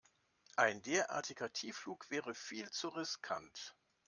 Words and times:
Ein 0.55 0.81
derartiger 0.81 1.53
Tiefflug 1.53 2.09
wäre 2.09 2.33
viel 2.33 2.67
zu 2.71 2.87
riskant. 2.89 3.75